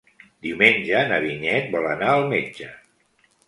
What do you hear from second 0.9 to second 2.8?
na Vinyet vol anar al metge.